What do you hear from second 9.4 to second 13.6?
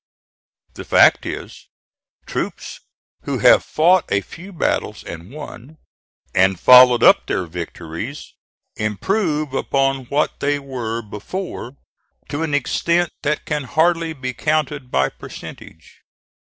upon what they were before to an extent that